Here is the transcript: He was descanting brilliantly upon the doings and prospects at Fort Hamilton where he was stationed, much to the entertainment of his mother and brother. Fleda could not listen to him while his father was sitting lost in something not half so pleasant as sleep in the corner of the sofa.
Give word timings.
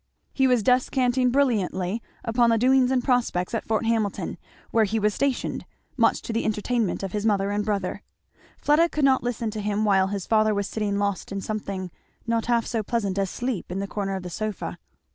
He 0.33 0.47
was 0.47 0.63
descanting 0.63 1.29
brilliantly 1.29 2.01
upon 2.25 2.49
the 2.49 2.57
doings 2.57 2.89
and 2.89 3.03
prospects 3.03 3.53
at 3.53 3.63
Fort 3.67 3.85
Hamilton 3.85 4.39
where 4.71 4.85
he 4.85 4.97
was 4.97 5.13
stationed, 5.13 5.63
much 5.95 6.23
to 6.23 6.33
the 6.33 6.43
entertainment 6.43 7.03
of 7.03 7.11
his 7.11 7.23
mother 7.23 7.51
and 7.51 7.63
brother. 7.63 8.01
Fleda 8.57 8.89
could 8.89 9.05
not 9.05 9.21
listen 9.21 9.51
to 9.51 9.61
him 9.61 9.85
while 9.85 10.07
his 10.07 10.25
father 10.25 10.55
was 10.55 10.67
sitting 10.67 10.97
lost 10.97 11.31
in 11.31 11.39
something 11.39 11.91
not 12.25 12.47
half 12.47 12.65
so 12.65 12.81
pleasant 12.81 13.19
as 13.19 13.29
sleep 13.29 13.71
in 13.71 13.77
the 13.77 13.85
corner 13.85 14.15
of 14.15 14.23
the 14.23 14.31
sofa. 14.31 14.79